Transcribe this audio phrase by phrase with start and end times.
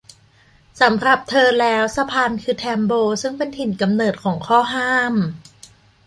[0.81, 5.13] สำหรับเธอแล้วสะพานคือแทมโบซึ่งเป็นถิ่นกำเนิดของข้อห้าม